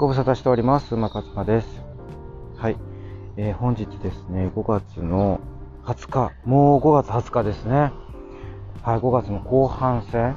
[0.00, 0.94] ご無沙汰しております。
[0.94, 1.66] 馬勝馬です。
[2.56, 2.76] はい。
[3.36, 5.40] えー本日ですね、5月の
[5.84, 7.92] 20日、もう5月20日ですね。
[8.80, 10.36] はい、5月の後半戦、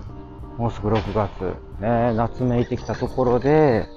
[0.57, 3.87] もうすぐ6月、ね、夏めいてきたところで、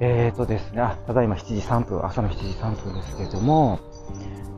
[0.00, 3.80] えーとですね、あ、ただいま7時3分、朝の7時3分ですけれども、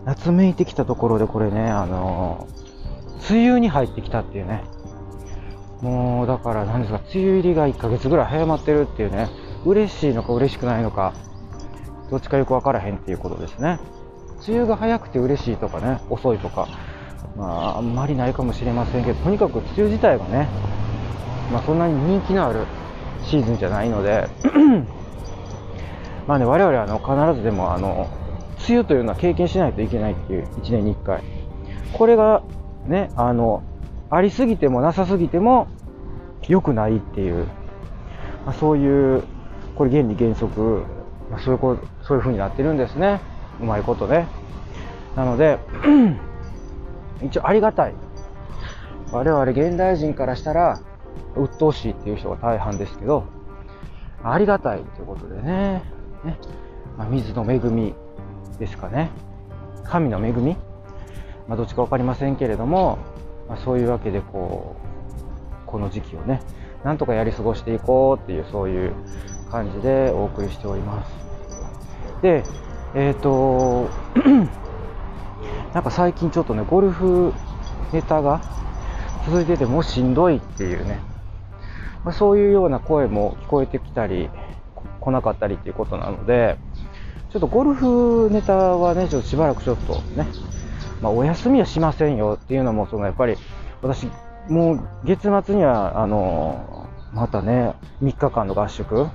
[0.04, 4.62] 夏めいてきたところでこれね、あのー梅雨に入ってきたっていうね、
[5.82, 9.28] もうだから何ですか、梅雨入りが1ヶ月ぐらい早まってるっていうね、
[9.64, 11.12] 嬉しいのか嬉しくないのか、
[12.10, 13.78] どっちかよくわからへんっていうことですね。
[14.46, 16.68] 梅雨が早くて嬉しいとかね、遅いとか、
[17.36, 20.48] まあ、あんまりないかもしれませんけど、とにかく梅雨自体がね、
[21.52, 22.66] まあそんなに人気のある
[23.22, 24.28] シーズンじゃないので、
[26.26, 28.08] まあね、我々はあの必ずでもあの、
[28.68, 31.22] 梅雨というのは経験しないといけないっていう1年に1回。
[31.92, 32.42] これが
[32.86, 33.62] ね、あの、
[34.10, 35.68] ありすぎてもなさすぎても
[36.48, 37.46] 良くないっていう、
[38.44, 39.22] まあ、そういう、
[39.76, 40.84] これ原理原則、
[41.30, 43.20] まあ、そういうこそういう風になってるんですね。
[43.60, 44.26] うまいことね。
[45.16, 45.58] なので、
[47.22, 47.94] 一応ありがたい。
[49.12, 50.80] 我々現代人からしたら、
[51.36, 53.24] 鬱陶しいっていう人が大半ですけど、
[54.22, 55.82] ありがたいということでね、
[56.24, 56.38] ね
[56.96, 57.94] まあ、水の恵み
[58.58, 59.10] ですかね。
[59.84, 60.56] 神の恵み
[61.46, 62.98] まあ、どっちか分かりませんけれども、
[63.48, 64.76] まあ、そういうわけでこ
[65.66, 66.40] うこの時期をね
[66.84, 68.94] なんとかやり過ごしていこうっていうそういう
[69.54, 71.12] 感じでお送りしております。
[72.22, 72.42] で
[72.94, 73.88] えっ、と
[75.72, 77.32] なんか最近ちょっとねゴルフ
[77.92, 78.40] ネタが
[79.26, 81.00] 続いててもうしんどいっていうね、
[82.04, 84.28] まあ、そういうような声も聞こえてきたり
[85.00, 86.56] 来なかったりっていうことなので
[87.30, 90.26] ちょっとゴルフネタはねちょっとしばらくちょっとね
[91.04, 93.36] まあ、お休みはしませんよっていうのも、そのやっぱり
[93.82, 94.08] 私、
[94.48, 99.08] もう月末には、あの、またね、3日間の合宿、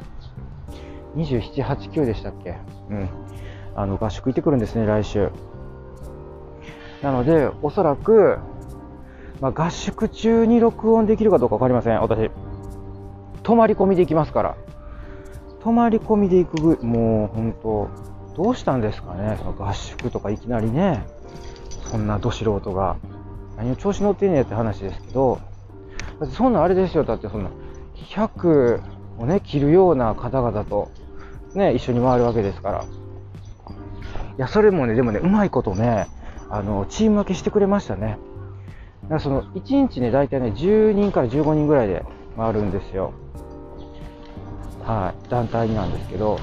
[1.16, 2.58] 27、8、9でしたっけ？
[2.90, 3.10] うん。
[3.76, 5.30] あの、合宿行ってくるんですね、来週。
[7.02, 8.40] なので、おそらく、
[9.42, 12.30] まあ、合宿中に録音できるかどうかわかりません、私。
[13.44, 14.56] 泊まり込みで行きますから。
[15.62, 17.88] 泊まり込みで行くぐ、もう本当、
[18.36, 21.06] どうしたんですかね、その合宿とかいきなりね。
[21.92, 22.98] そんなど素人が。
[23.58, 25.40] 何を調子乗ってんねやって話ですけど、
[26.20, 27.50] だってそんなあれですよ、だってそんな、
[27.96, 28.82] 100
[29.20, 30.90] をね、切るような方々と、
[31.54, 32.84] ね、一緒に回るわけですから。
[32.84, 32.86] い
[34.38, 36.08] や、それもね、でもね、うまいことね、
[36.50, 38.18] あの、チーム分けしてくれましたね。
[39.04, 42.06] だからその、1日ね、大体ね、10人から15人ぐらいで
[42.38, 43.14] 回るんですよ。
[44.84, 46.40] はい、団体なんですけど。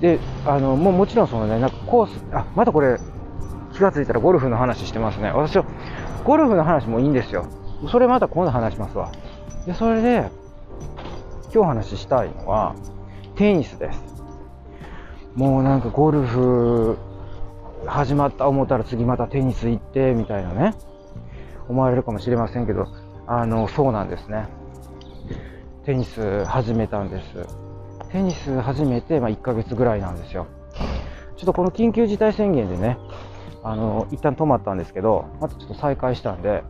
[0.00, 2.98] で、あの、もうもちろんそのね、なんかコース、あ、またこれ、
[3.72, 5.30] 気がついたらゴルフの話してますね。
[5.30, 5.64] 私は、
[6.24, 7.46] ゴルフの話もいいんですよ。
[7.90, 9.10] それまた今度話しますわ。
[9.66, 10.41] で、それで、
[11.54, 12.74] 今日話したいのは、
[13.36, 14.00] テニスです。
[15.34, 16.96] もうなんかゴルフ
[17.86, 20.74] 始まった思ったら次またテニス行って、みたいなね、
[21.68, 22.86] 思われるかもしれませんけど、
[23.26, 24.46] あの、そうなんですね。
[25.84, 27.46] テニス始めたんです。
[28.10, 30.46] テニス始めて、まあ、1ヶ月ぐらいなんですよ。
[31.36, 32.96] ちょっとこの緊急事態宣言でね、
[33.62, 36.64] あの、一旦止まったんですけど、またちょっと再開したんで、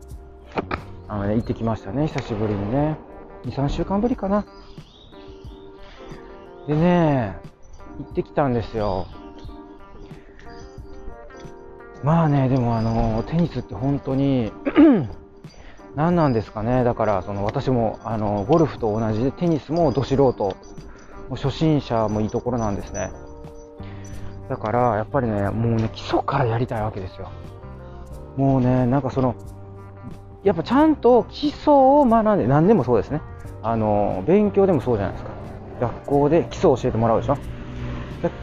[1.07, 2.97] あのね、行ってきましたね、久しぶりにね。
[3.45, 4.45] 2、3週間ぶりかな。
[6.67, 7.37] でね、
[7.99, 9.07] 行ってきたんですよ。
[12.03, 14.53] まあね、でもあの、テニスって本当に、
[15.95, 16.85] 何なんですかね。
[16.85, 20.57] だから、その私も、あの、ゴルフと同じでテニスもど素人、
[21.29, 23.11] も初心者もいいところなんですね。
[24.49, 27.31] だから、やっぱりね、もうね、基礎からやりたいわけですよ。
[28.37, 29.35] もうね、なんかその、
[30.45, 33.21] やっぱちゃんと基礎を学んで、何でもそうですね。
[33.63, 35.32] あの、勉強でもそうじゃないですか。
[35.83, 37.37] 学校で基礎を教えてもらうでしょ？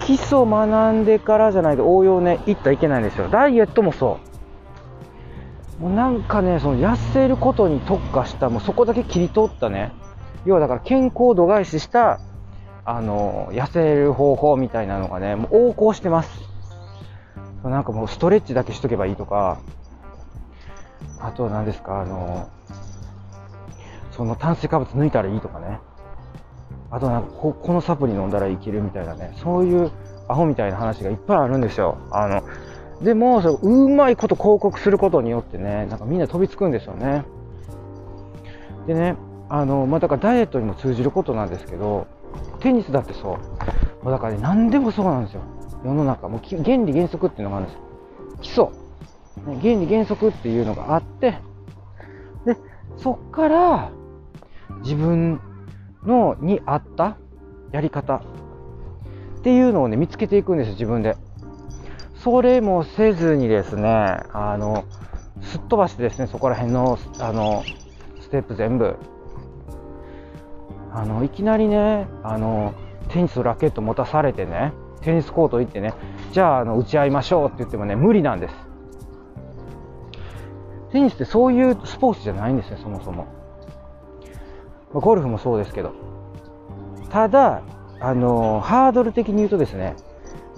[0.02, 3.30] 基礎を学んでからじゃないと応用ね、いったらいけないんですよ。
[3.30, 4.20] ダイエットもそ
[5.80, 5.84] う。
[5.84, 9.94] もうなんかね、その痩せることに特化した、もうそこだけ切り取ったね。
[10.46, 12.20] 要はだから健康度外視した
[12.84, 16.42] あの、痩せる方法みたいなのがね、もう横行してます。
[17.64, 19.60] なんかもうストレッチだけしとけばいいとか、
[21.22, 22.50] あとは何ですか、あの、
[24.12, 25.80] その炭水化物抜いたらいいとかね。
[26.92, 29.92] あとなんかこ、このサプリ飲んだらいけるみたいなね、そういう
[30.28, 31.98] アホみたいな話がいっぱいあるんですよ。
[32.12, 32.44] あの、
[33.04, 37.24] でも、そううまいこと広告することによってね、なんかみんな飛びつくんですよね。
[38.88, 39.16] でね、
[39.50, 42.08] あの、まあ、だからダイエットにも通じることなんですけど、
[42.60, 43.38] テニスだってそ
[44.02, 44.04] う。
[44.04, 45.42] もうだからね、何でもそうなんですよ。
[45.84, 46.28] 世の中。
[46.28, 47.82] もう原理原則っていうのがあるんですよ。
[48.42, 48.66] 基礎。
[49.62, 51.40] 原理原則っていうのがあって、
[52.46, 52.58] で、
[52.98, 53.92] そっから
[54.82, 55.40] 自分
[56.06, 57.18] のに合った
[57.72, 61.16] やり方っていうのをね見つけていくんです自分で。
[62.24, 63.88] それもせずにですね
[64.34, 64.84] あの
[65.42, 67.64] すっ飛ばしてですねそこら辺のあの
[68.22, 68.98] ステップ全部。
[70.92, 72.74] あのいきなりねあの
[73.10, 75.94] テニスラケット持たされてねテニスコート行ってね
[76.32, 78.56] じゃああの打ち合いましょうって言ってもね無理なんです。
[80.92, 83.39] テニスってそういうスポーツじゃないんですねそもそも。
[84.94, 85.94] まゴルフもそうですけど。
[87.10, 87.62] ただ
[88.00, 89.96] あのハードル的に言うとですね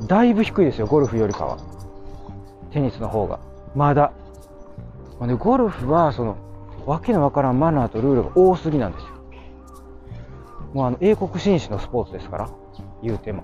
[0.05, 1.57] だいぶ低いですよゴルフよりかは。
[2.71, 3.39] テニスの方が。
[3.75, 4.11] まだ、
[5.19, 6.37] まあね、ゴルフはその
[6.85, 9.07] わけのわからんマナーとルールが多すぎなんですよ。
[10.73, 12.49] もうあの英国紳士のスポーツですから
[13.03, 13.43] 言うても。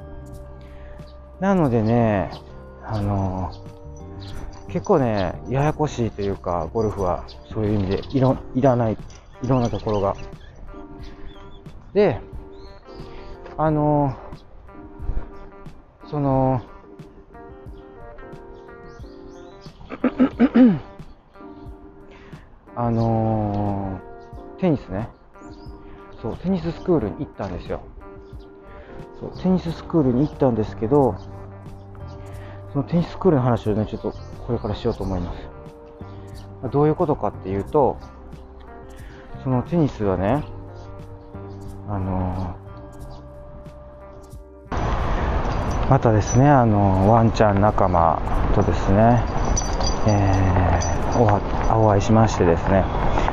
[1.40, 2.31] なのでね
[2.83, 3.51] あの
[4.69, 8.98] 結構ねややこしいというかゴルフはそういう意味でいろいらない
[9.44, 10.16] いろんなところが
[11.94, 12.22] で
[13.57, 14.16] あの
[16.06, 16.62] その
[22.75, 25.10] あのー、テニスね。
[26.22, 27.81] そうテニススクールに行ったんですよ。
[29.19, 31.16] そうテニススクールに行ったんですけど
[32.72, 35.50] そのテニススクールの話をねちょっとこれからしようと思います。
[36.72, 37.98] どういうことかっていうと
[39.44, 40.44] そのテニスはね
[41.89, 42.56] あの、
[45.89, 48.22] またですねあのワンちゃん仲間
[48.54, 49.24] とですね、
[50.07, 51.19] えー、
[51.72, 52.81] おお会いしましてですね、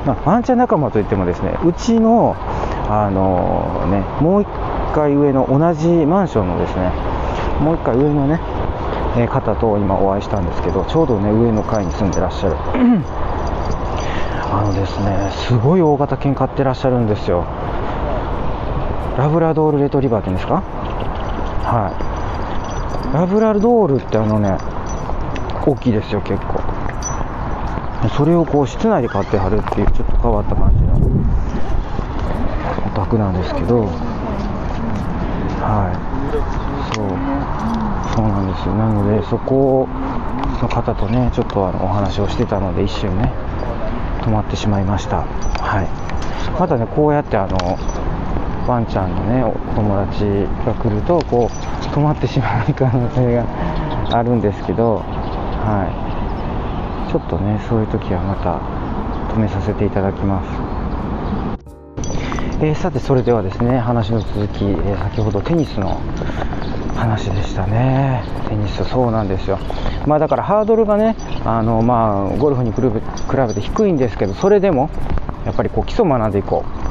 [0.07, 2.37] まあ、ワンちゃん仲間といってもですねうちの
[2.89, 6.91] あのね、もう1階上の同じマンションのですね、
[7.61, 8.39] もう1階上のね、
[9.27, 12.57] 方と今お会いしたんですけど、ちょうどね、上の階に住んでらっしゃる。
[14.53, 17.45] あのですね、すごい大型犬飼ってらっしゃるんですよ。
[19.17, 20.63] ラブラドールレトリバーって言うんですか？
[21.65, 21.91] は
[23.11, 23.15] い。
[23.15, 24.59] ラブラドールってあのね、
[25.65, 26.61] 大きいですよ、結構。
[28.17, 30.95] それをこう室内で飼ってはるっていうちょっと変わった感じの
[32.87, 33.87] お宅なんですけど。
[35.63, 35.97] はい。
[36.95, 37.07] そう。
[38.15, 38.75] そうなんですよ。
[38.75, 39.89] なのでそこ
[40.61, 43.33] の方とねちょっとあのお話をしてたので一瞬ね
[44.23, 45.23] 止まってしまいました。
[45.23, 45.89] はい。
[46.59, 47.57] またねこうやってあの
[48.67, 50.25] ワンちゃんのねお友達
[50.65, 53.45] が来るとこう止まってしまう可能性が
[54.19, 56.05] あるんですけどはい。
[57.15, 58.59] ちょっとねそういう時はまた
[59.33, 60.75] 止めさせていただきます。
[62.61, 66.01] えー、さてそれではですね話の続き、えー、先ほどテニスの
[66.97, 68.25] 話でしたね。
[68.49, 69.59] テニスそうなんですよ。
[70.07, 71.15] まあだからハードルがね
[71.45, 72.91] あのまあゴルフに比べ
[73.55, 74.91] て低いんですけどそれでも
[75.47, 76.84] やっぱりこう基礎学んでいこう。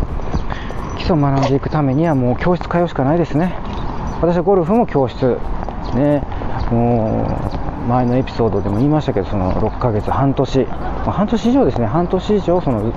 [1.03, 3.53] 基礎学んでいくためにはもう教室通うしかないですね。
[4.21, 5.37] 私はゴルフも教室。
[5.95, 6.23] ね。
[6.71, 7.27] も
[7.85, 11.87] う前のエピソードでも言いましたけどその6ヶ月半年、まあ、半年以上ですね。
[11.87, 12.91] 半年以上そのもう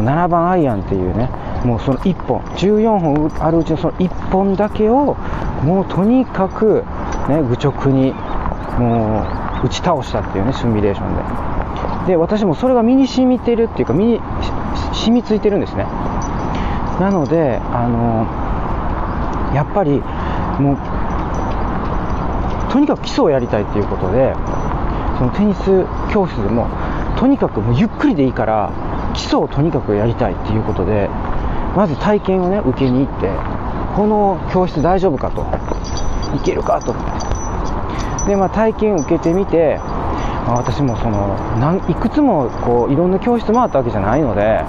[0.00, 1.30] 7番アイアンっていうね。
[1.64, 2.40] もうその1本。
[2.40, 5.14] 14本あるうちのその1本だけを
[5.62, 6.82] もうとにかく、
[7.28, 8.12] ね、愚直に
[8.76, 9.24] も
[9.62, 12.12] う打ち倒したっていうねシミュレーションで。
[12.14, 14.20] で私もそれが身に染みてるっていうか身に
[14.92, 15.86] 染みついてるんですね。
[17.00, 18.26] なのであの
[19.54, 20.00] やっぱり
[20.60, 20.76] もう
[22.72, 24.34] とにかく基礎をやりたいっていうことで
[25.18, 25.60] そのテニス
[26.12, 26.68] 教室でも
[27.18, 28.72] とにかくもうゆっくりでいいから
[29.14, 31.08] 基礎をとにかくやりたいっていうことで
[31.76, 33.28] まず体験をね受けに行って
[33.94, 35.44] この教室大丈夫かと
[36.36, 36.94] いけるかと。
[38.26, 39.76] で、まあ、体験を受けてみて、
[40.46, 44.64] まあ、私もそのなんいくつもこういろんな教室回ったわけじゃないので、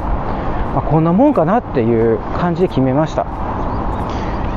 [0.73, 3.25] まあ、こんなもんかなっていう感じで決めました。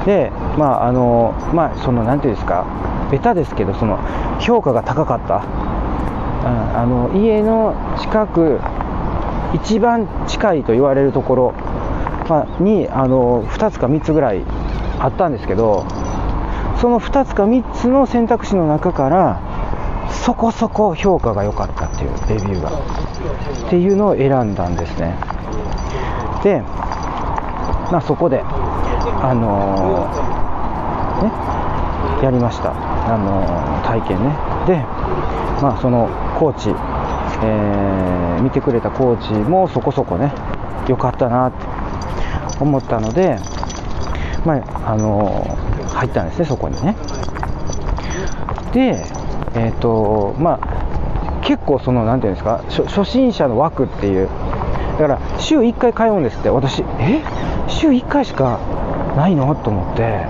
[0.05, 2.65] でまああのまあその何ていうんですか
[3.11, 3.99] ベタですけどその
[4.41, 8.61] 評価が高かった、うん、あの家の近く
[9.53, 11.55] 一番近いと言われるところ
[12.29, 14.43] まあ、にあの2つか3つぐらい
[14.99, 15.87] あったんですけど
[16.81, 19.41] その2つか3つの選択肢の中から
[20.25, 22.71] そこそこ評価が良かったっていうレビューが
[23.67, 25.36] っていうのを選んだんですね。
[26.47, 26.61] で、
[27.91, 34.31] まあ、そこであのー、ねやりましたあのー、体験ね
[34.67, 34.77] で
[35.61, 36.69] まあそのコーチ、
[37.43, 40.33] えー、見てくれたコーチもそこそこね
[40.89, 41.67] 良かったなって
[42.61, 43.39] 思ったので、
[44.45, 46.95] まあ、あの入ったんですね、そこにね。
[48.73, 49.05] で、
[49.55, 54.29] えっ、と、まあ、結構その、なんていうんですか、初心者の枠っていう、
[54.99, 57.23] だから週1回通うんですって、私、え？
[57.69, 58.59] 週1回しか
[59.17, 59.55] ないの？
[59.55, 60.25] と思って、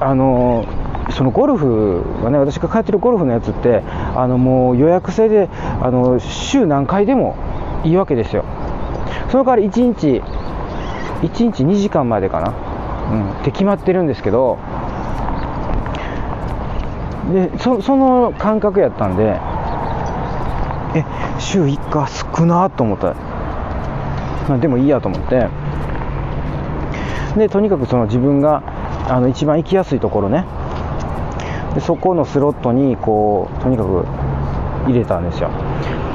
[0.00, 0.64] あの
[1.10, 3.82] そのゴルフはね私が通ってるゴルフのやつって
[4.14, 5.48] あのもう予約制で
[5.82, 7.36] あの週何回でも
[7.84, 8.44] いいわけですよ。
[9.30, 10.22] その代わり1日
[11.26, 12.54] 1日2時間までかな、
[13.12, 14.58] うん、って決まってるんですけど。
[17.32, 19.40] でそその感覚やったんで
[20.94, 21.04] え
[21.38, 23.14] 週1回少なと思った、
[24.48, 25.48] まあ、でもいいやと思って。
[27.36, 28.62] でとにかくその自分が
[29.08, 30.44] あの一番行きやすいところね。
[31.74, 34.06] でそこのスロットにこうとにかく
[34.86, 35.50] 入れたんですよ。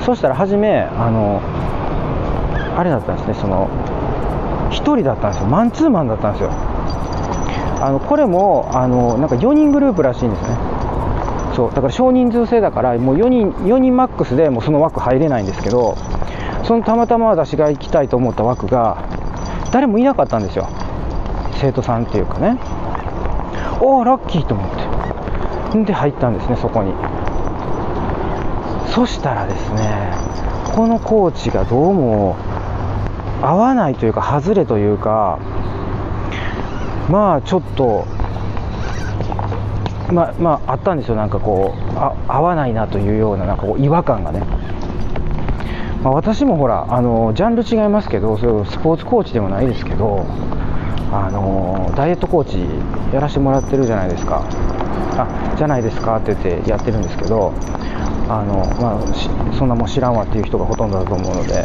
[0.05, 1.41] そしたら初めあの
[2.77, 3.33] あれだったんですね。
[3.33, 3.67] その
[4.71, 5.48] 1人だったんですよ。
[5.48, 6.51] マンツーマンだったんですよ。
[7.81, 10.78] あのこれもあのなんか4人グループらしいんですね。
[11.56, 15.98] そうだから少人数制だからもう4人 ,4 人マックスでもうその枠入れないんですけど
[16.63, 19.03] そのたまたま私が行きたいと思った枠が
[19.72, 20.68] 誰もいなかったんですよ。
[21.60, 22.58] 生徒さんっていうかね。
[23.82, 24.70] おおラッキーと思っ
[25.72, 25.77] て。
[25.77, 26.94] んで入ったんですねそこに。
[28.94, 30.13] そしたらですね
[30.75, 32.36] このコーチがどうも
[33.41, 35.39] 合わないというか外れというか
[37.10, 38.06] まあちょっと
[40.12, 44.44] まあ、まあ、あったんですよ、なんかこう、あ合わないなというような、なんかこう違和感がね。
[46.04, 50.25] まあ、私もほら、あのジャンル違いますけど、そうスポーツコーチでもないですけど、
[51.12, 52.63] あのダイエットコーチ
[53.13, 54.44] やらせてもらってるじゃないですか。
[55.18, 57.51] あじゃないですかって言ってやってるんですけど、
[58.30, 61.56] あのまあ、そんなもん知らんわっていう人がほとんどだと思うので、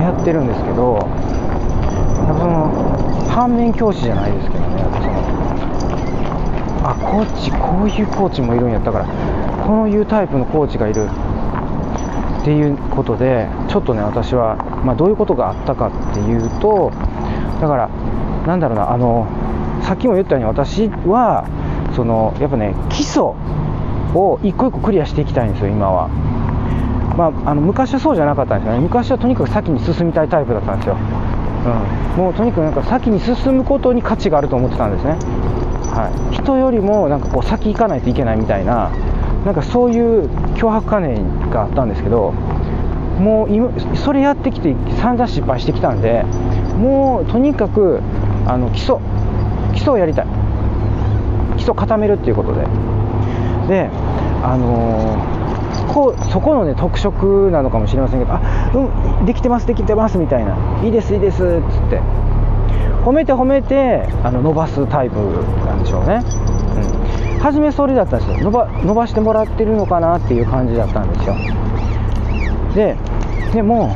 [0.00, 0.98] やってるんですけど、
[2.26, 4.63] なんかその反面教師じゃないですけど、
[7.04, 9.06] コーチ、こういうコーチもいるんやったから、
[9.66, 11.08] こういうタイプのコーチがいる
[12.40, 16.92] っていうことで、ちょっとね、私は、まあ、どういうことがあったかっていうと、
[17.60, 17.88] だから、
[18.46, 19.26] なんだろうな、あの
[19.82, 21.46] さっきも言ったように、私は、
[21.94, 26.08] そのやっぱね、基礎を一個一個クリアしていきたいんですよ、今は。
[27.16, 30.96] まあ、あの昔はそうじゃなかったんですよね、昔はとにかく先に進みたいタイプだったんですよ。
[32.16, 35.16] うん、もうとにかくなんか先に進むことに価値があると思ってたんですね。
[35.94, 38.90] はい、人よりもなんかこう先行かないといけないみたいな、
[39.44, 42.32] なんかそういう脅迫観念があったんですけど、
[43.20, 46.24] もう今それやってきて散々失敗してきたんで、
[46.76, 48.00] もうとにかく
[48.46, 48.96] あの基礎、
[49.72, 50.26] 基礎をやりたい、
[51.56, 52.66] 基礎固めるっていうことで、
[53.68, 53.88] で、
[54.42, 58.40] あのー、こうそこの、ね、特色なのかもしれませんけど、あ
[58.74, 62.23] うん、できてます、できてますみたいな、いいです、いいですっつって。
[63.04, 65.16] 褒めて褒めてあの伸ばすタイプ
[65.66, 66.22] なんでしょうね、
[67.32, 68.38] うん、初めそれだったんですよ。
[68.38, 71.36] 伸ば伸ばしてもらってるのかなっていう感じだったんですよ。
[72.74, 72.96] で
[73.52, 73.94] でも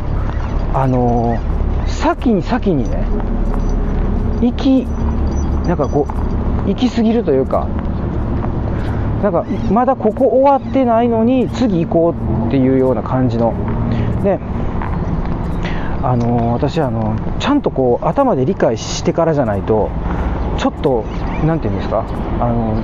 [0.75, 3.07] あのー、先に先にね
[4.43, 4.87] 行き
[5.67, 6.07] なんかこ
[6.67, 7.67] う行き過ぎるというか
[9.23, 13.55] なんかまだここ終わってないのに次行こうっていうような感じの。
[14.23, 14.39] で
[16.03, 19.91] あの私あのちゃんとこう頭で理解してからじゃないと
[20.59, 21.05] ちょっと
[21.45, 22.07] 何て言うんですか
[22.41, 22.83] あの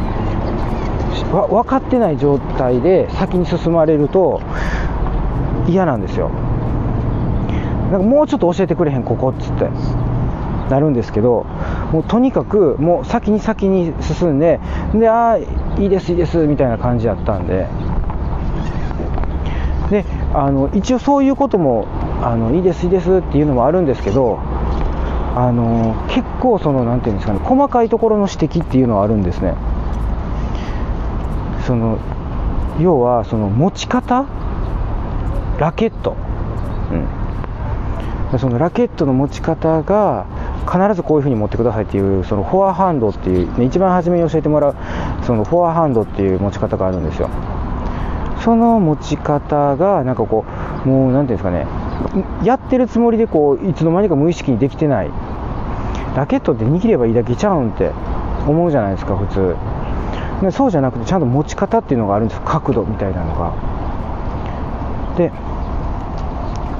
[1.32, 4.42] 分かってない状態で先に進まれると
[5.68, 6.30] 嫌なんですよ。
[7.90, 9.68] なんかもうちょっと教えてくれへんここっつって。
[10.70, 11.44] なるんですけど
[11.92, 14.60] もうとにかくもう先に先に進んで
[14.94, 15.46] でああい
[15.78, 17.66] いですいいですみたいな感じやったんで。
[19.90, 21.86] であの一応そういうことも
[22.24, 24.38] あのいいですいいですっていうのもあるんですけど
[25.36, 29.54] あの結構その何て言うんですかね細かいところの指摘っていうのはあるんですね。
[31.66, 31.98] その
[32.80, 34.26] 要はその持ち方？
[35.58, 36.16] ラケット、
[38.32, 40.26] うん、そのラケットの持ち方が
[40.66, 44.76] 必ずこういう風に持ってくださいっていうそのフォアハンドっていう、ね、一番初めに教えてもらう
[45.24, 47.28] そのフォアハンドっていう持ち方があるんですよ。
[48.42, 50.44] その持ち方がなんかこ
[50.84, 51.66] うもう何ていうんですかね
[52.44, 55.10] やってるつもりでこういつの間にか無意識にできてない。
[56.16, 57.90] ラケットって握ればいいだけちゃうんって
[58.46, 59.56] 思うじゃないですか普通。
[60.42, 63.54] でそうじゃなくてちゃんと持ち方っていうのがあるんです角度みたいなのが。
[65.16, 65.30] で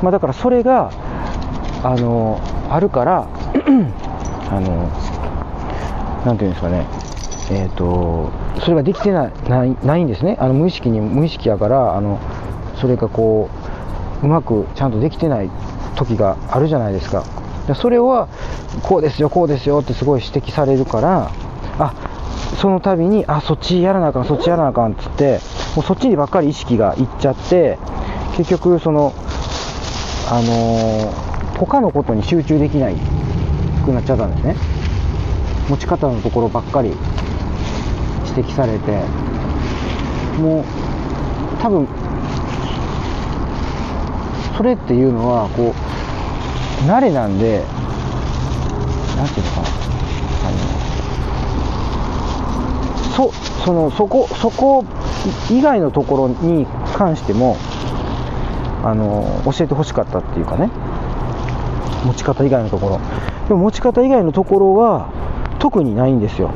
[0.02, 0.90] まあだからそれが
[1.83, 2.40] あの
[2.71, 3.28] あるから
[4.50, 4.88] あの
[6.25, 6.87] なんていうんですかね。
[7.50, 10.37] えっ、ー、とそれができてないないないんですね。
[10.40, 12.19] あの無意識に無意識やからあの
[12.76, 13.63] それがこう
[14.25, 15.50] うまくちゃんとできてない
[15.97, 17.25] 時があるじゃないですか。
[17.75, 18.28] それは
[18.83, 21.31] こうですよこうですよってすごい指摘されるから
[21.78, 21.95] あ
[22.61, 25.40] その度にあそっちやらなあかんそっちやらなあかんっつって
[25.75, 27.78] もうそっちにばっかり意識がいっちゃって
[28.37, 29.14] 結局その
[30.31, 32.97] あのー、他のことに集中できない
[33.85, 34.57] くなっちゃったんですね。
[35.69, 36.90] 持ち方のところばっかり
[38.37, 38.93] 指摘されて
[40.38, 40.64] もう
[41.62, 41.87] 多分
[44.56, 47.62] それっていうのはこう慣れなんで
[49.16, 49.68] なんていうのかな。
[50.46, 50.56] あの
[53.14, 53.32] そ
[53.64, 54.84] そのそこそこ
[55.50, 57.56] 以外のところに関しても
[58.84, 60.70] あの教えてほしかったっていうかね。
[62.04, 63.00] 持ち方以外のところ。
[63.49, 65.08] でも持ち方以外のところは
[65.58, 66.50] 特にないんですよ。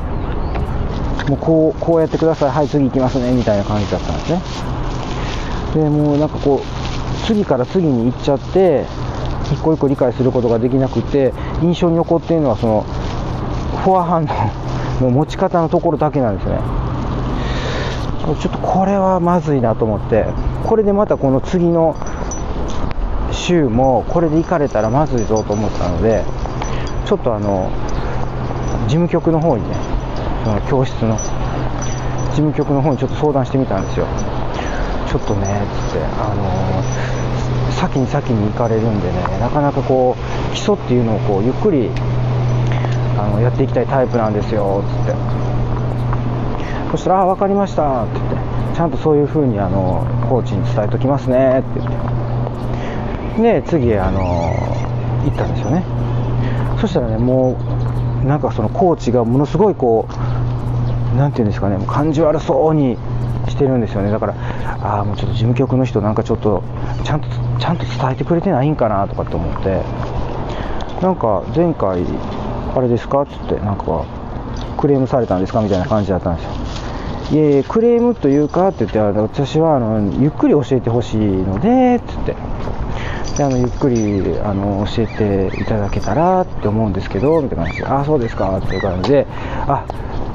[1.28, 2.50] もうこうこうやってください。
[2.50, 3.32] はい次行きますね。
[3.32, 4.42] みたいな感じだったんですね。
[5.74, 6.77] でもうなんかこう
[7.26, 8.84] 次から次に行っちゃって
[9.52, 11.32] 一個一個理解することができなくて
[11.62, 12.82] 印象に残っているのはその
[13.84, 14.26] フォアハン
[15.00, 16.58] ドの持ち方のところだけなんですね。
[18.20, 20.26] ちょっとこれはまずいなと思って
[20.66, 21.96] これでまたこの次の
[23.32, 26.22] 週もこれで行かれたらまずいぞと思ったので
[27.06, 27.70] ちょっとあの
[28.86, 29.76] 事務局の方にね
[30.44, 34.06] その教室の事務局の方にちょっと相談してみたんですよ。
[35.08, 35.46] ちょっとね
[35.90, 41.90] つってあの先に先に行かれるんでねなかなかこう基礎っていうのをこうゆっくり
[43.18, 45.38] あのやっていきたいタイプなんですよつって。
[46.90, 48.58] そしたら「あ分かりました」って言って。
[48.78, 51.90] ちゃんとそういう風にあのコーチに伝えときますねって言っ
[53.36, 53.42] て。
[53.42, 54.20] で次あの
[55.24, 55.82] 行ったんですよね。
[56.80, 57.58] そしたらねも
[58.22, 62.96] うなんかそのコーチがものすごいこう何て言うんですかね感じ悪そうに
[63.58, 64.10] してるんですよね。
[64.10, 64.34] だから
[64.82, 66.62] ああもうちょっと事務局の人なんかちょっと
[67.02, 69.82] ちゃんとちゃんと伝えてくれてないんかなとかって思って。
[71.02, 72.02] なんか前回
[72.74, 74.04] あれですかっつってなんか
[74.76, 76.50] クレームされたんですかみたいな感じだったんですよ。
[77.30, 82.34] いえいえクレームというかって言って私はあのゆっくり教えてほしいのでっつって。
[83.36, 89.26] であのゆっくりあの教えていただけたらって思うんですけどみたいな感じでああそうですかっていう感じで
[89.68, 89.84] あ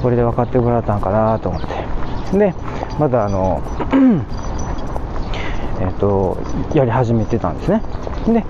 [0.00, 2.38] これで分かってもらったんかなと思って。
[2.38, 2.54] で
[2.98, 3.62] まだあの
[5.80, 6.38] えっと
[6.74, 7.82] やり始めてたんですね。
[8.26, 8.44] で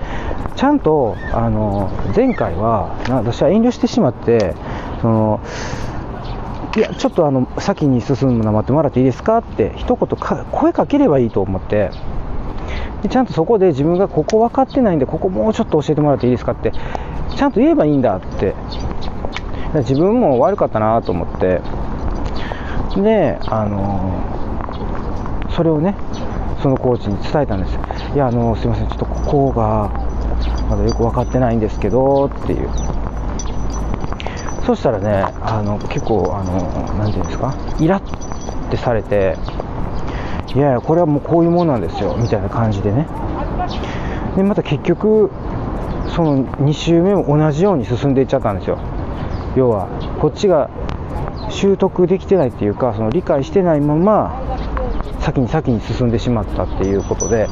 [0.55, 4.55] ちゃんとあの前回は私は遠慮してしまって
[5.01, 5.39] その
[6.77, 11.91] いやちょっとあの先に進むの待ってもらっていいですかって一言か声かければいいと思って。
[13.03, 16.71] でちゃんとそこで自分がここ分かってないんでここもうちょっと教えてもらっていいですかって
[17.35, 18.55] ちゃんと言えばいいんだって。
[19.79, 21.59] 自分も悪かったなと思って。
[22.95, 24.34] であの
[25.55, 25.95] それをね
[26.61, 27.77] そのコーチに伝えたんです。
[28.13, 29.89] いやあのすいませんちょっとここが
[30.69, 32.69] まだよく分かってないんですけどっていう。
[34.65, 36.59] そしたらねあの結構あの
[36.97, 37.53] 何て言うんですか？
[37.79, 39.37] イラッてされて
[40.55, 43.07] いやいやこれはもうこういうもんなんですよみたいな感じでね。
[44.35, 45.29] でまた結局
[46.15, 48.79] その2周目も同じように進んでいっちゃったんですよ。
[49.55, 49.87] 要は
[50.19, 50.69] こっちが
[51.49, 54.54] 習得できてないっていうかその理解してないまま
[55.25, 57.47] 先に先に進んでしまったっていうことで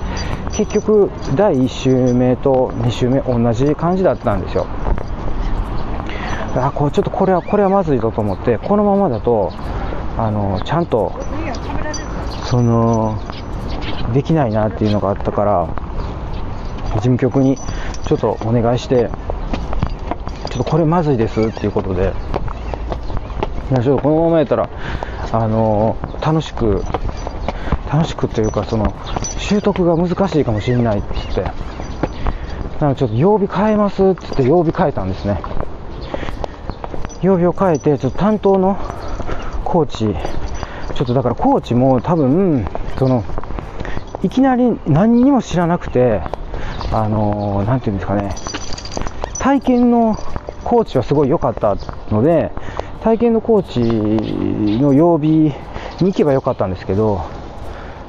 [0.52, 4.68] 結局第1周目と2周目同じ感じだったんですよ。
[6.56, 9.52] あこれちょっとこれはこれはまずいぞと思ってこのままだと
[10.20, 11.20] あのちゃんと
[12.46, 13.20] その
[14.14, 15.68] できないなっていうのがあったから
[16.94, 17.58] 事務局に
[18.06, 19.10] ちょっとお願いして
[20.52, 22.14] ちょっとこれまずいですっていうことで
[23.72, 24.70] いやちょっとこのままやったら
[25.32, 26.84] あの楽しく
[27.94, 28.92] 楽しくというかその
[29.38, 31.44] 習得が難しいかもしれないっつって。
[32.80, 35.40] なのでちょっと曜日変えますっつって曜日変えたんですね。
[37.22, 38.78] 曜日を変えてちょっと担当の
[39.64, 40.18] コーチ
[40.96, 43.24] ちょっとだからコーチも多分その
[44.24, 46.22] いきなり何にも知らなくて
[46.92, 48.34] あの何て言うんですかね。
[49.38, 50.18] 体験の
[50.64, 51.78] コーチはすごい良かった
[52.10, 52.52] ので
[53.04, 55.54] 体験のコーチの曜日
[56.02, 57.43] に行けばよかったんですけど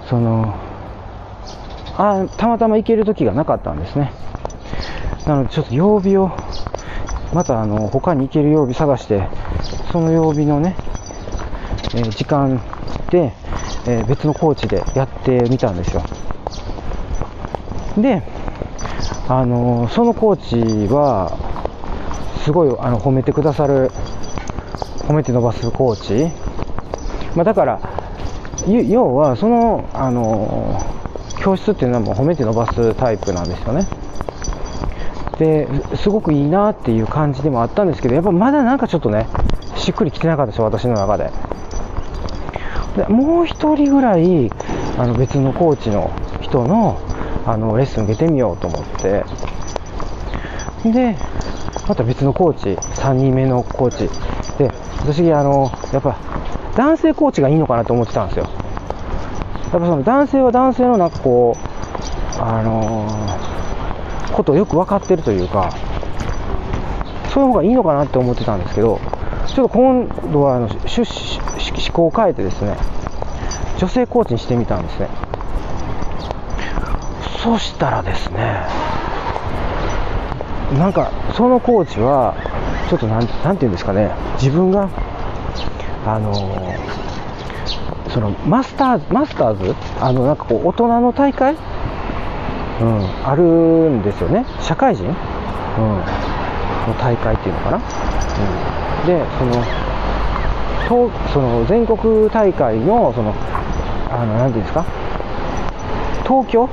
[0.09, 0.55] その
[1.97, 4.13] あたまたま行ける時がなかったんですね。
[5.27, 6.31] なのでちょっと曜日を
[7.33, 9.27] またあの他に行ける曜日探して
[9.91, 10.77] その曜日のね、
[11.95, 12.61] えー、時間
[13.11, 13.33] で、
[13.87, 16.03] えー、別のコーチでやってみたんですよ。
[17.97, 18.23] で
[19.29, 21.39] あのそのコーチは
[22.45, 23.91] すごいあの褒めてくださる
[25.09, 26.35] 褒めて伸ばすコーチ、
[27.35, 27.94] まあ、だから
[28.67, 30.81] 要はそのあの
[31.39, 33.87] 教室っていうのはもう褒めて伸ばすタイプなんですよね。
[35.39, 39.27] ですごくいいなっていう感じでもあったんですけどやっぱまだなんかちょっとね
[39.77, 41.31] しっくりきてなかったです私の中で。
[42.97, 44.51] でもう1人ぐらい
[44.97, 47.01] あの別のコーチの人の
[47.45, 49.25] あのレッスン受けてみようと思って。
[50.91, 51.17] で
[51.87, 52.69] また別のコーチ、
[53.01, 54.09] 3人目のコーチ。
[54.57, 56.17] で、私、あの、やっぱ、
[56.77, 58.49] 男性コーチがいいのかなと思ってたんですよ。
[59.73, 65.73] やっぱその男性は男性のなんかこう、あのー、ことをよく分かってるというか、
[67.33, 69.01] そういう方がいいのかなって思ってたんですけど、
[69.47, 72.77] ちょっと今度はあの趣思考を変えてですね、
[73.79, 75.09] 女性コーチにしてみたんですね。
[77.43, 78.63] そしたらですね、
[80.79, 82.35] なんかそのコーチは、
[82.89, 84.11] ちょっとなん、なんていうんですかね、
[84.41, 84.89] 自分が、
[86.07, 89.75] あのー、そのマスターズ、マスターズ？
[90.01, 91.55] あの、なんかこう、大人の大会？
[92.81, 94.45] うん、あるんですよね。
[94.61, 95.07] 社会人？
[95.07, 95.15] うん。
[96.87, 97.77] の大会っていうのかな？
[97.79, 97.81] う
[99.05, 99.07] ん。
[99.07, 103.33] で、その、とその全国大会の、その、
[104.11, 104.85] あの、なんていうんですか、
[106.25, 106.69] 東京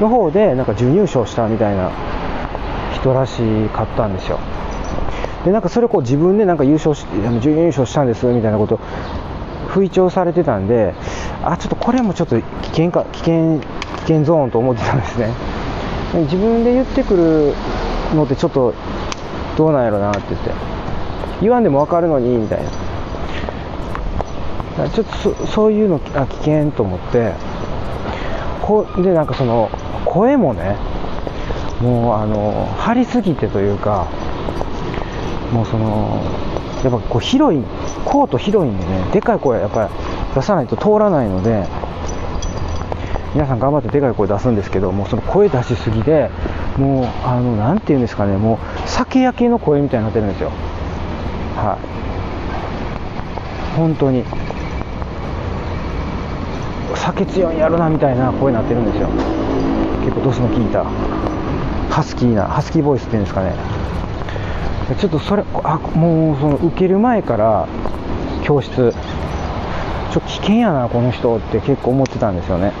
[0.00, 1.90] の方で、なんか準優勝したみたいな
[2.94, 4.38] 人らしかったんですよ。
[5.44, 7.06] で、なんかそれをこう自分でなんか優勝し、
[7.40, 8.78] 準優勝したんですみたいなこと
[9.68, 10.94] 吹聴されてたんで、
[11.42, 13.66] あ、ちょっとこれもちょっと危険か、危険、危
[14.02, 15.28] 険ゾーンと思ってたんですね。
[16.24, 17.54] 自分で言ってくる
[18.14, 18.74] のってちょっと
[19.56, 20.50] どうなんやろなって言って。
[21.40, 22.60] 言わんでも分かるのに、みたい
[24.78, 24.88] な。
[24.88, 27.32] ちょっとそそういうのあ危険と思って、
[28.62, 29.68] こで、なんかその、
[30.04, 30.76] 声もね、
[31.80, 34.06] もうあの、張りすぎてというか、
[35.52, 36.22] もうその、
[36.82, 37.62] やっぱこう広い、
[38.04, 39.88] コート広いんでね、でかい声やっぱり
[40.34, 41.66] 出さないと通らないので、
[43.34, 46.30] 皆さん頑張ってでかい声出すんですけど、もうその声出しすぎで、
[46.78, 50.50] もう、あの、なんていうんですかね、もう酒焼けの声みたいになってるんですよ。
[51.56, 51.78] は
[53.74, 53.76] い。
[53.76, 54.24] 本当に。
[56.94, 59.08] 酒強いやろなみたいな声になってるんですよ。
[60.04, 60.84] 結構ドスの効いた。
[61.90, 63.81] ハスキーな、ハスキーボイスっていうんですかね。
[64.98, 67.68] ちょっとそれ、あ、もうその受ける前から
[68.42, 68.92] 教室、ちょっ
[70.12, 72.72] と危険やな、この人って結構思ってたんですよね。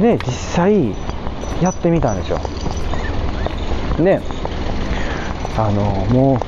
[0.00, 0.94] で、実際、
[1.60, 2.40] やってみたんですよ。
[3.98, 4.20] で、
[5.58, 6.40] あの、も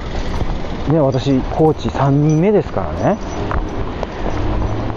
[0.88, 3.18] う、ね、私、コーチ3人目ですからね。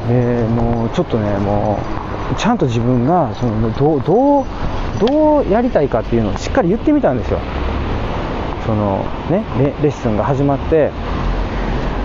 [0.08, 1.78] で、もう、ちょっとね、も
[2.32, 4.46] う、ちゃんと自分が、その、どう、どう、
[5.00, 7.39] どうやりたいかっていうのをしっかり言ってみたんですよ。
[8.65, 10.91] その、ね、レッスンが始まって、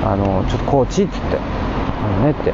[0.04, 2.52] あの、ちょっとコーチっつって、あのねって、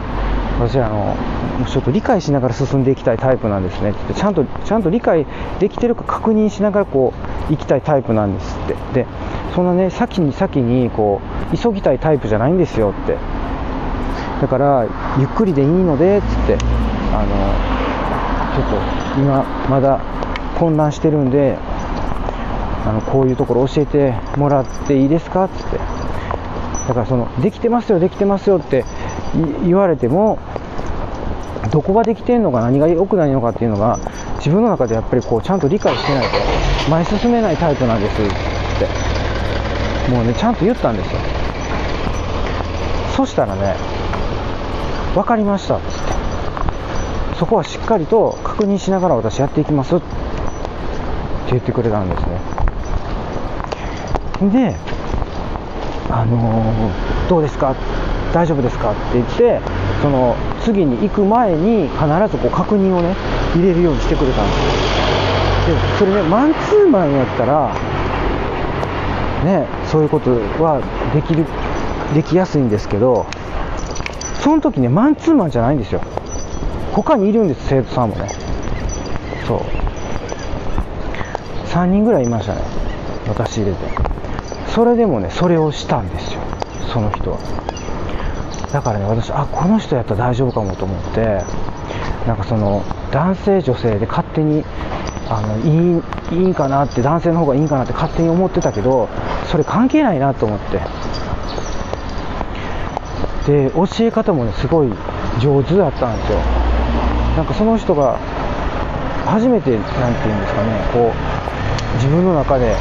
[0.58, 1.16] 私あの、
[1.64, 5.26] ちょっと理解しながら進んでいきたいタイプなんですねってちゃんとちゃんと理解
[5.58, 7.14] できてるか確認しながらこ
[7.48, 9.04] う行きたいタイプなんですって。
[9.04, 9.06] で
[9.54, 13.16] そんなね先に先にこう急ぎたいタイプじゃないんですよって。
[14.42, 14.86] だから
[15.18, 16.58] ゆっくりでいいのでっつって
[17.14, 19.98] あのちょっと今まだ
[20.58, 21.56] 混乱してるんで
[22.86, 25.44] あのこういうところ教えてもらっていいですか？
[25.44, 25.78] っつって。
[26.88, 28.84] だからそのできてますよできてますよって
[29.64, 30.38] 言われても
[31.72, 33.98] どこができてんのか何が良くないのかっていうのが
[34.36, 36.30] 自分の中でやっぱりこうちゃんと理解してないと
[36.88, 38.24] 前進めないタイプなんですっ
[40.06, 41.18] てもうねちゃんと言ったんですよ。
[43.16, 43.74] そしたらね
[45.14, 46.16] 分かりましたっつって。
[47.36, 50.06] そこはしっかりと確認しながら私やっていきますって
[51.50, 52.55] 言ってくれたんですね。
[54.40, 54.76] で
[56.10, 57.74] あのー、どうですか？
[58.32, 58.92] 大丈夫ですか？
[58.92, 59.60] って言って
[60.02, 63.14] その次に行く前に必ずこう確認をね
[63.54, 64.58] 入れるようにしてくれたんです。
[65.70, 67.74] よでそれねマンツーマンやったら
[69.44, 70.30] ねそういうこと
[70.62, 70.80] は
[71.14, 71.44] できる
[72.14, 73.26] できやすいんですけど
[74.40, 76.00] その時ねマンツーマンじゃないんですよ。
[76.92, 78.28] 他にいるんです生徒さんもね。
[79.46, 79.60] そう。
[81.68, 82.60] 3人ぐらいいましたね。
[83.28, 84.05] 私入れて。
[84.76, 86.40] それでもねそれをしたんですよ。
[86.92, 87.38] その人は。
[88.74, 91.42] だからね私あこの人やったら大丈夫かもと思って
[92.26, 94.66] なんかその男性女性で勝手に
[95.30, 99.08] あのいいいいんかなって男性の方がいいんかなって勝手に思ってたけど
[99.50, 100.78] それ関係ないなと思って。
[103.46, 104.92] で教え方もねすごい
[105.40, 106.38] 上手だったんですよ。
[107.34, 108.18] なんかその人が
[109.24, 111.12] 初めて何て言うんですかねこ
[111.94, 112.76] う自分の中で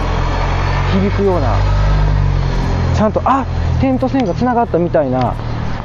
[0.92, 1.75] 響くような
[2.96, 3.46] ちゃんとあ
[3.82, 5.36] 点と線がつながったみたいな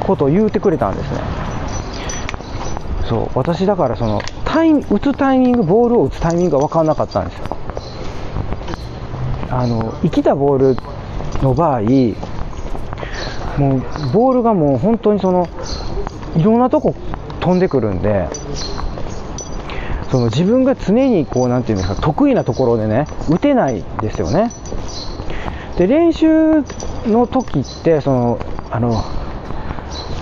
[0.07, 1.21] ことを言うてくれたんですね。
[3.09, 7.57] そう私だからそのタイ打つタイミングボールを打つタイミングが分からなかったんですよ。
[9.51, 10.77] あの生きたボール
[11.43, 11.81] の場合
[13.59, 13.81] もう
[14.13, 15.49] ボールがもう本当にその
[16.37, 16.95] いろんなとこ
[17.41, 18.29] 飛んでくるんで
[20.11, 24.51] その自分が常にこうなんていうんですか得意なところでね打てないですよね。
[25.79, 26.63] で練習
[27.07, 28.39] の時ってその
[28.71, 29.05] あの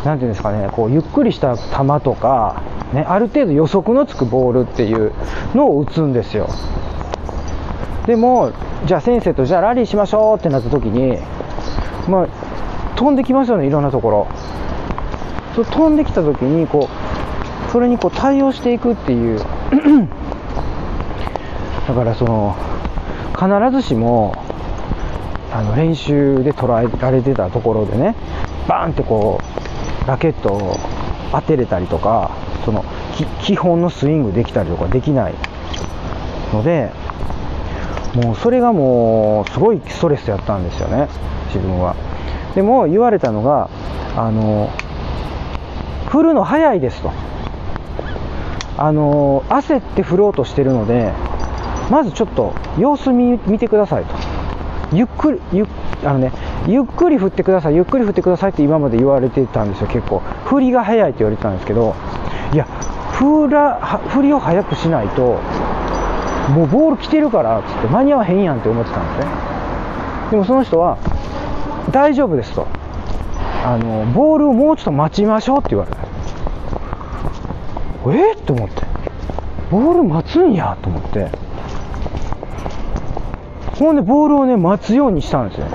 [0.05, 2.63] なんていうんですかねこうゆっくりした球とか、
[2.93, 5.13] ね、ある程度予測のつくボールっていう
[5.55, 6.49] のを打つんですよ。
[8.07, 8.53] でも
[8.87, 11.19] じゃあ先生とじゃあラリーしましょうってなった時に
[12.09, 12.29] まあ
[12.97, 14.29] 飛んできますよねいろんなところ。
[15.55, 16.89] そ飛んできた時にこ
[17.69, 19.41] うそれにこう対応していくっていう。
[21.89, 22.55] だからその
[23.35, 24.35] 必ずしも
[25.53, 28.15] あの練習で捉えられてたところでね
[28.69, 29.41] バーンってこ
[30.05, 30.77] うラケットを
[31.33, 32.31] 当てれたりとか
[32.65, 32.85] その
[33.43, 35.35] 基本のスイングできたりとかできない
[36.53, 36.91] ので
[38.15, 41.09] もうそれがもうすごいストレスやったんですよね
[41.47, 41.95] 自分は。
[42.55, 43.71] でも言われたのが
[44.17, 44.71] あの
[46.09, 47.13] 振るの早いですと。
[48.81, 51.13] あの焦って振ろうとしてるので
[51.91, 54.15] まずちょっと様子見見てくださいと。
[54.93, 55.67] ゆっくりゆ
[56.05, 56.33] あのね
[56.67, 60.21] ゆっくり振ってくださいゆっくり振ってくださいって今まで言われてたんですよ結構。
[60.45, 61.95] 振りが早いって言われてたんですけど
[62.53, 62.65] いや
[63.13, 65.41] 振ら振りを早くしないと
[66.51, 69.33] もうボール来てるからっつって間に合わへんやんって思ってたんですね。
[70.31, 70.99] でもその人は
[71.91, 72.67] 大丈夫ですと。
[73.65, 75.99] あのボールをもうちょっと待ちましょうって言われた。
[78.11, 78.83] えっ、と思って。
[79.71, 81.31] ボール待つんやと思って。
[83.79, 85.67] ほんでボールをね待つようにしたんですよ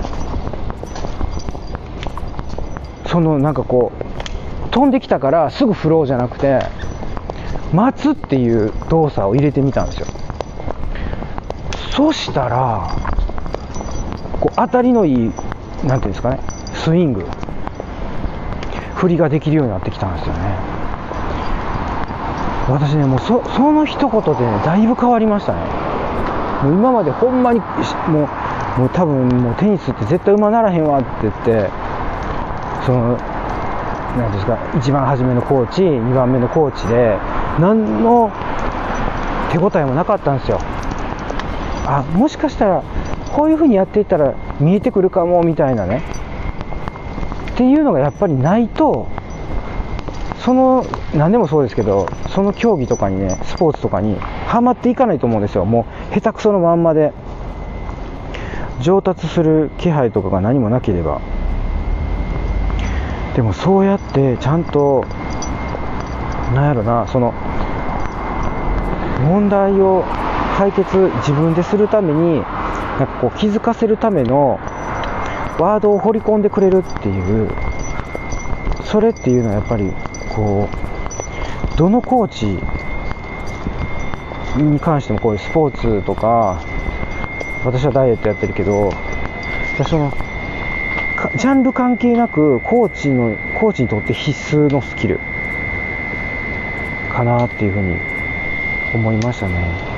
[3.08, 6.60] そのなんかこう飛んできたからすぐ振ろうじゃなくて
[7.72, 10.08] 待つっていう動作を入れてみたんですよ。
[11.92, 12.88] そしたら
[14.42, 15.32] こう当たりのいい
[15.84, 16.39] 何ていうんですかね
[16.74, 17.24] スイング
[18.96, 20.39] 振りができるようになってきたんですよね。
[22.68, 25.83] 私ねもうそその一言でねだいぶ変わりましたね。
[26.63, 28.30] もう今までほんまにも
[28.78, 31.69] うもう多分もうテニスって絶対馬ならへんわって言って
[32.86, 33.17] その
[34.17, 37.17] 何ですか一番初めのコーチ2番目のコーチで
[37.60, 38.32] 何の
[39.52, 40.60] 手応えもなかったんですよ。
[41.86, 42.84] あもしかしたら
[43.34, 46.02] こういう風にやっていったら見えてくるかもみたいなね。
[47.54, 49.08] っていうのがやっぱりないと
[50.39, 55.65] その何でもそうですけどその競技とかにねスポーツとかにはまっていかないと思うんですよ。
[55.65, 57.12] もう下手くそのまんまで
[58.82, 61.21] 上達する気配とかが何もなければ。
[63.36, 65.06] でもそうやってちゃんと
[66.54, 67.34] なんやろなその
[69.23, 70.04] 問題を
[70.56, 72.43] 解決自分でするためになん
[73.08, 74.60] かこう気づかせるための
[75.58, 77.49] ワードを掘り込んでくれるっていう
[78.84, 79.91] それっていうのはやっぱり
[80.30, 82.60] こうどのコーチ
[84.56, 86.63] に関してもこういうスポーツとか
[87.66, 88.92] 私はダイエットやってるけど
[89.88, 90.12] その
[91.38, 95.20] ジャンル関係なくコーチのコーチにとって必須のスキル
[97.12, 97.98] かなっていうふうに
[98.94, 99.94] 思いましたね。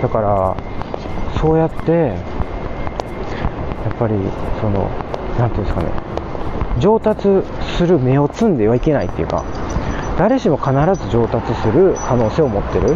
[0.00, 0.56] だから
[1.40, 2.14] そうやってや
[3.90, 4.14] っぱり
[4.60, 4.88] その
[5.38, 5.90] 何ていうんですかね
[6.78, 7.28] 上達
[7.76, 9.44] する目を摘んではいけないっていうか
[10.20, 10.68] 誰しも必
[11.02, 12.94] ず上達する可能性を持ってる。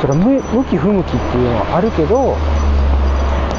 [0.00, 2.34] それは向き不向きっていうのはあるけど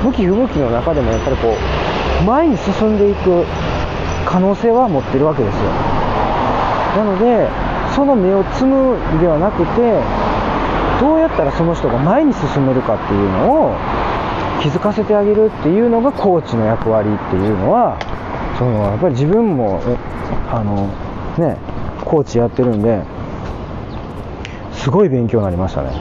[0.04, 3.46] 向き不向きの中でもやっぱりこう前に進んでいく
[4.26, 5.62] 可能性は持ってるわけですよ。
[7.00, 7.48] なので
[7.96, 10.04] その目を摘むではなくて
[11.00, 13.76] どうやったらその人が前に進めるかっていうのを
[14.60, 17.96] 気づかせてあげるっていうのがコーチの役割っていうのは
[18.58, 19.80] そのやっぱり自分も
[20.52, 20.88] あの
[21.38, 21.56] ね
[22.10, 23.04] コーチやってるんで
[24.74, 25.92] すごい勉強になりましたね。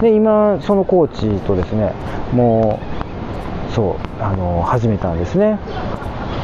[0.00, 1.92] で今そのコーチとですね
[2.32, 2.80] も
[3.70, 5.58] うそうあの始めたんですね。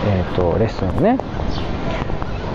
[0.06, 1.18] えっ、ー、とレッスンをね、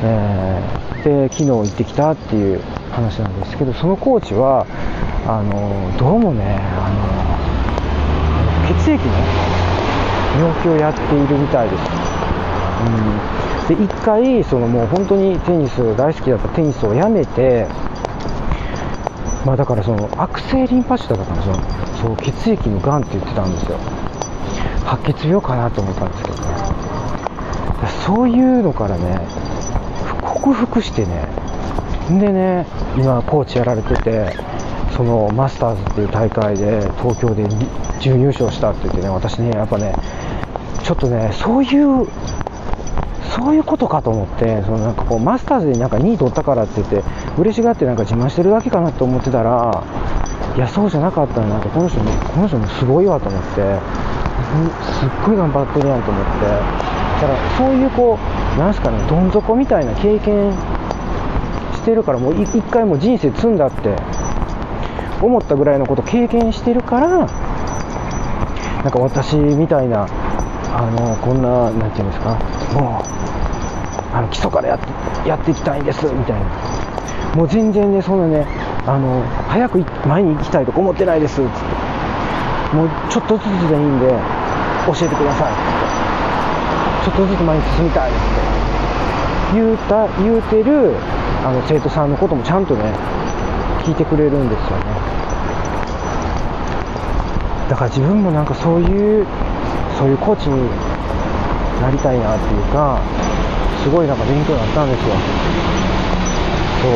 [0.03, 4.65] えー、で昨日行ってきたっていう話なんですけどそのコーチは
[5.27, 6.89] あのどうもねあ
[8.63, 9.11] の血液の
[10.39, 17.67] 病気をやっているみたいです、うん、で1回そのもう本当にテニス大好きだったテニスをやめて
[19.45, 21.55] まあだからその悪性リンパ腫だったんですよ。
[22.01, 23.77] そう血液のがんって言ってたんですよ。
[24.85, 26.43] 白血病かなと思ったんですけどね。
[28.05, 29.19] そういうのからね
[30.21, 31.27] 克服してね。
[32.09, 32.65] でね
[32.97, 34.33] 今コーチやられてて
[34.95, 37.45] そのマスターズっていう大会で東京で
[37.99, 39.93] 準優勝したって言ってね私ねやっぱね
[40.83, 42.07] ちょっとねそういう
[43.37, 47.03] そういうことかと思ってそのなんかこうマスターズでなんか2位取ったからって言って
[47.37, 49.83] 嬉しがってなんか自慢してるだけかなと思ってたら
[50.55, 53.47] いやそうじゃなかったなんかこの人もこの人もすごいわと思って
[54.99, 56.49] すっごい頑張ってるやんと思ってだ
[57.21, 58.17] からそういうこ
[58.55, 60.51] うなんすかねどん底みたいな経験
[61.73, 63.95] してるからもう一回も人生積んだって
[65.21, 67.25] 思ったぐらいのこと経験してるからな
[68.89, 70.07] んか私みたいな
[70.73, 74.79] あのこんななんていうんですかもうあの基礎からやっ
[75.27, 76.45] やっていきたいんですみたいな。
[77.35, 78.47] もう全然ねそんなね
[78.85, 82.75] あの早く前に行きたいとか思ってないですっつって。
[82.75, 84.07] もうちょっとずつでいいんで
[84.87, 85.51] 教えてください。
[85.51, 85.55] っ
[87.05, 88.19] つってちょっとずつ前に進みたいって。
[89.53, 90.95] 言うた言うてる
[91.45, 92.91] あの生徒さんのこともちゃんとね
[93.85, 94.83] 聞いてくれるんですよね。
[97.69, 99.25] だから自分もなんかそういう
[99.97, 100.69] そういうコーチに
[101.81, 102.99] なりたいなっていうか
[103.83, 105.13] すごいなんか勉強になったんですよ。
[106.81, 106.91] そう。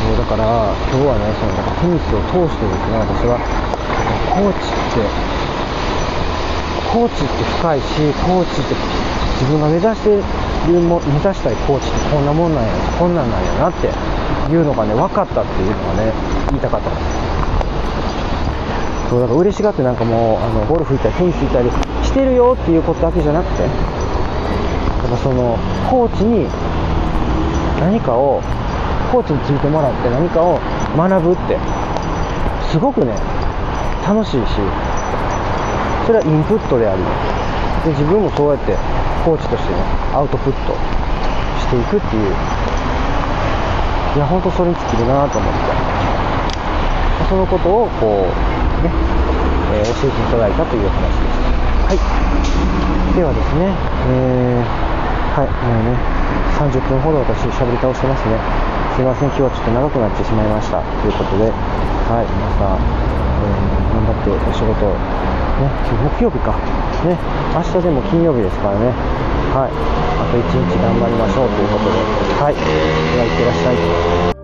[0.00, 3.38] そうだから今日はねそのなんかテニスを通してですね私は
[4.32, 5.04] コーチって
[6.90, 8.74] コーチって深いしコーチって
[9.38, 10.24] 自分が目指してる
[10.80, 13.86] も目指したいコーチってこんなもんなんやこんなんなんやなって
[14.50, 16.12] いうのがね分かったっていうのがね
[16.50, 17.02] 言いたかったです。
[19.10, 21.70] そうだから嬉しがってなんかもうあのゴルフ行ったりテニス行ったり
[22.10, 23.70] してるよっていうことだけじゃなくてやっ
[25.10, 25.54] ぱその
[25.88, 26.50] コーチに
[27.78, 28.42] 何かを
[29.12, 30.58] コーチについてもらって何かを
[30.98, 31.56] 学ぶって
[32.70, 33.14] すごくね
[34.02, 34.58] 楽しいし
[36.06, 37.02] それはインプットであり
[37.86, 38.74] で自分もそうやって
[39.24, 39.78] コーチとしてね
[40.12, 40.74] アウトプット
[41.62, 42.34] していくっていう。
[44.16, 45.60] いや本当それに尽きるなと思って。
[47.28, 48.90] そのことをこうね、
[49.72, 51.39] えー、教えていただいたという話でした
[51.90, 51.98] はい
[53.18, 54.90] ではですねえー
[55.34, 55.98] はい、もうね、
[56.58, 58.34] 30分ほど私喋り倒してますね。
[58.94, 60.82] すいません、今日はちょっと長くなってしまいました。
[60.82, 61.50] ということで、
[62.10, 62.82] はい、皆さん、
[63.38, 65.70] えー、頑張ってお仕事、ね、
[66.18, 66.58] 木曜日か。
[67.06, 67.14] ね、
[67.54, 68.90] 明日でも金曜日ですからね。
[69.54, 71.98] はい、あと1日頑張りましょうということで、
[72.42, 72.60] はい、で
[73.18, 74.39] は、いってらっしゃい。